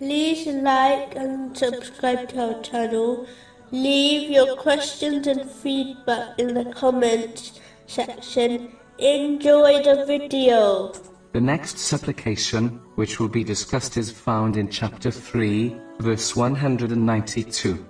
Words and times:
like 0.00 1.14
and 1.16 1.56
subscribe 1.56 2.28
to 2.30 2.54
our 2.54 2.62
channel. 2.62 3.26
Leave 3.70 4.30
your 4.30 4.56
questions 4.56 5.26
and 5.26 5.50
feedback 5.50 6.38
in 6.38 6.54
the 6.54 6.64
comments 6.72 7.60
section. 7.86 8.72
Enjoy 8.98 9.82
the 9.82 10.04
video. 10.06 10.92
The 11.32 11.40
next 11.40 11.78
supplication, 11.78 12.80
which 12.94 13.18
will 13.18 13.28
be 13.28 13.42
discussed, 13.42 13.96
is 13.96 14.10
found 14.10 14.56
in 14.56 14.68
chapter 14.68 15.10
3, 15.10 15.76
verse 15.98 16.36
192. 16.36 17.84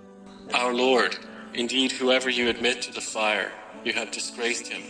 Our 0.54 0.72
Lord, 0.72 1.18
indeed, 1.52 1.93
whoever 1.93 2.30
you 2.30 2.48
admit 2.48 2.80
to 2.82 2.93
the 2.93 3.02
fire, 3.02 3.52
you 3.84 3.93
have 3.93 4.11
disgraced 4.11 4.68
him, 4.68 4.82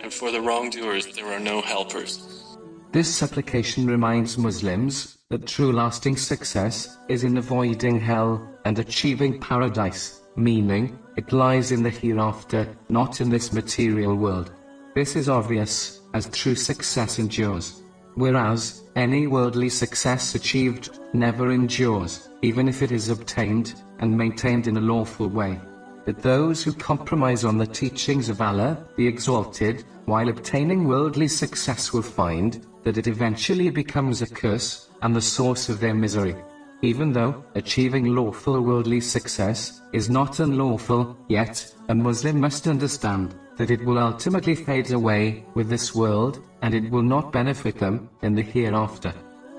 and 0.00 0.12
for 0.12 0.30
the 0.30 0.40
wrongdoers 0.40 1.14
there 1.14 1.26
are 1.26 1.40
no 1.40 1.60
helpers. 1.60 2.56
This 2.92 3.14
supplication 3.14 3.86
reminds 3.86 4.38
Muslims 4.38 5.17
that 5.30 5.46
true 5.46 5.72
lasting 5.72 6.16
success 6.16 6.96
is 7.08 7.22
in 7.22 7.36
avoiding 7.36 8.00
hell 8.00 8.48
and 8.64 8.78
achieving 8.78 9.38
paradise, 9.38 10.22
meaning, 10.36 10.98
it 11.18 11.32
lies 11.32 11.70
in 11.70 11.82
the 11.82 11.90
hereafter, 11.90 12.66
not 12.88 13.20
in 13.20 13.28
this 13.28 13.52
material 13.52 14.14
world. 14.14 14.50
This 14.94 15.16
is 15.16 15.28
obvious, 15.28 16.00
as 16.14 16.30
true 16.30 16.54
success 16.54 17.18
endures. 17.18 17.82
Whereas, 18.14 18.84
any 18.96 19.26
worldly 19.26 19.68
success 19.68 20.34
achieved 20.34 20.98
never 21.12 21.52
endures, 21.52 22.30
even 22.40 22.66
if 22.66 22.80
it 22.80 22.90
is 22.90 23.10
obtained 23.10 23.74
and 23.98 24.16
maintained 24.16 24.66
in 24.66 24.78
a 24.78 24.80
lawful 24.80 25.28
way. 25.28 25.60
But 26.08 26.22
those 26.22 26.62
who 26.64 26.72
compromise 26.72 27.44
on 27.44 27.58
the 27.58 27.66
teachings 27.66 28.30
of 28.30 28.40
Allah, 28.40 28.82
the 28.96 29.06
Exalted, 29.06 29.84
while 30.06 30.30
obtaining 30.30 30.88
worldly 30.88 31.28
success 31.28 31.92
will 31.92 32.00
find 32.00 32.66
that 32.82 32.96
it 32.96 33.06
eventually 33.06 33.68
becomes 33.68 34.22
a 34.22 34.26
curse 34.26 34.88
and 35.02 35.14
the 35.14 35.20
source 35.20 35.68
of 35.68 35.80
their 35.80 35.92
misery. 35.92 36.34
Even 36.80 37.12
though 37.12 37.44
achieving 37.56 38.06
lawful 38.06 38.58
worldly 38.62 39.02
success 39.02 39.82
is 39.92 40.08
not 40.08 40.40
unlawful, 40.40 41.14
yet 41.28 41.70
a 41.90 41.94
Muslim 41.94 42.40
must 42.40 42.66
understand 42.66 43.34
that 43.58 43.70
it 43.70 43.84
will 43.84 43.98
ultimately 43.98 44.54
fade 44.54 44.90
away 44.92 45.44
with 45.52 45.68
this 45.68 45.94
world, 45.94 46.42
and 46.62 46.72
it 46.72 46.90
will 46.90 47.02
not 47.02 47.32
benefit 47.32 47.78
them 47.78 48.08
in 48.22 48.34
the 48.34 48.40
hereafter. 48.40 49.12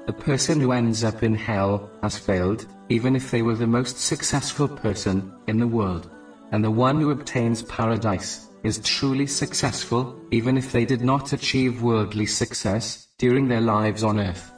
A 0.08 0.14
person 0.14 0.60
who 0.60 0.72
ends 0.72 1.04
up 1.04 1.22
in 1.22 1.36
hell 1.36 1.92
has 2.02 2.18
failed, 2.18 2.66
even 2.90 3.16
if 3.16 3.30
they 3.30 3.44
were 3.44 3.54
the 3.54 3.68
most 3.68 4.00
successful 4.00 4.68
person 4.68 5.32
in 5.46 5.60
the 5.60 5.68
world. 5.68 6.10
And 6.52 6.64
the 6.64 6.72
one 6.72 7.00
who 7.00 7.12
obtains 7.12 7.64
paradise 7.64 8.48
is 8.64 8.80
truly 8.80 9.28
successful, 9.28 10.20
even 10.32 10.58
if 10.58 10.72
they 10.72 10.86
did 10.86 11.02
not 11.02 11.34
achieve 11.34 11.82
worldly 11.82 12.26
success 12.26 13.08
during 13.18 13.48
their 13.48 13.62
lives 13.62 14.04
on 14.04 14.20
earth. 14.20 14.52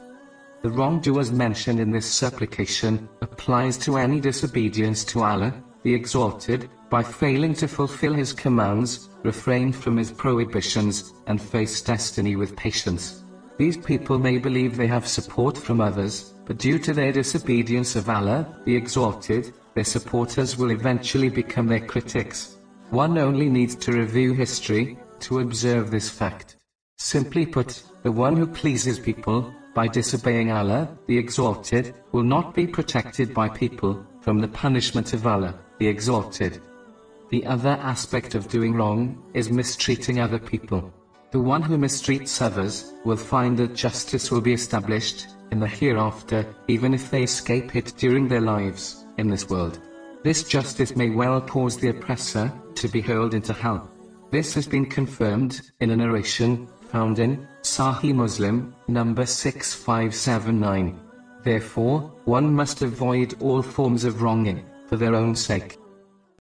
The 0.62 0.70
wrongdoers 0.70 1.32
mentioned 1.32 1.80
in 1.80 1.90
this 1.90 2.06
supplication 2.06 3.08
applies 3.20 3.76
to 3.78 3.96
any 3.96 4.20
disobedience 4.20 5.04
to 5.06 5.22
Allah, 5.22 5.52
the 5.82 5.94
Exalted, 5.94 6.70
by 6.88 7.02
failing 7.02 7.54
to 7.54 7.66
fulfill 7.66 8.14
His 8.14 8.32
commands, 8.32 9.08
refrain 9.24 9.72
from 9.72 9.96
His 9.96 10.12
prohibitions, 10.12 11.14
and 11.26 11.40
face 11.40 11.80
destiny 11.82 12.36
with 12.36 12.54
patience. 12.54 13.24
These 13.58 13.76
people 13.78 14.18
may 14.18 14.38
believe 14.38 14.76
they 14.76 14.86
have 14.86 15.06
support 15.06 15.58
from 15.58 15.80
others, 15.80 16.34
but 16.46 16.58
due 16.58 16.78
to 16.78 16.92
their 16.92 17.12
disobedience 17.12 17.96
of 17.96 18.08
Allah, 18.08 18.46
the 18.64 18.76
Exalted, 18.76 19.52
their 19.74 19.84
supporters 19.84 20.56
will 20.56 20.70
eventually 20.70 21.28
become 21.28 21.66
their 21.66 21.86
critics. 21.86 22.58
One 22.90 23.16
only 23.18 23.48
needs 23.48 23.74
to 23.76 23.92
review 23.92 24.34
history 24.34 24.98
to 25.20 25.40
observe 25.40 25.90
this 25.90 26.10
fact. 26.10 26.56
Simply 26.98 27.46
put, 27.46 27.82
the 28.02 28.12
one 28.12 28.36
who 28.36 28.46
pleases 28.46 28.98
people 28.98 29.52
by 29.74 29.88
disobeying 29.88 30.52
Allah, 30.52 30.88
the 31.06 31.16
Exalted, 31.16 31.94
will 32.12 32.22
not 32.22 32.54
be 32.54 32.66
protected 32.66 33.32
by 33.32 33.48
people 33.48 34.04
from 34.20 34.40
the 34.40 34.48
punishment 34.48 35.14
of 35.14 35.26
Allah, 35.26 35.58
the 35.78 35.86
Exalted. 35.86 36.60
The 37.30 37.46
other 37.46 37.78
aspect 37.80 38.34
of 38.34 38.48
doing 38.48 38.74
wrong 38.74 39.22
is 39.32 39.50
mistreating 39.50 40.20
other 40.20 40.38
people. 40.38 40.92
The 41.30 41.40
one 41.40 41.62
who 41.62 41.78
mistreats 41.78 42.42
others 42.42 42.92
will 43.06 43.16
find 43.16 43.56
that 43.56 43.74
justice 43.74 44.30
will 44.30 44.42
be 44.42 44.52
established 44.52 45.28
in 45.52 45.60
the 45.60 45.68
hereafter, 45.68 46.44
even 46.66 46.92
if 46.92 47.10
they 47.10 47.22
escape 47.22 47.76
it 47.76 47.92
during 47.98 48.26
their 48.26 48.40
lives 48.40 49.04
in 49.18 49.28
this 49.28 49.48
world. 49.48 49.78
This 50.24 50.42
justice 50.42 50.96
may 50.96 51.10
well 51.10 51.40
cause 51.40 51.76
the 51.76 51.90
oppressor 51.90 52.50
to 52.74 52.88
be 52.88 53.00
hurled 53.00 53.34
into 53.34 53.52
hell. 53.52 53.88
This 54.30 54.54
has 54.54 54.66
been 54.66 54.86
confirmed 54.86 55.60
in 55.80 55.90
a 55.90 55.96
narration 55.96 56.66
found 56.90 57.18
in 57.18 57.46
Sahih 57.62 58.14
Muslim, 58.14 58.74
number 58.88 59.26
6579. 59.26 60.98
Therefore, 61.44 62.00
one 62.24 62.52
must 62.54 62.82
avoid 62.82 63.34
all 63.40 63.62
forms 63.62 64.04
of 64.04 64.22
wronging, 64.22 64.64
for 64.88 64.96
their 64.96 65.14
own 65.14 65.34
sake. 65.36 65.76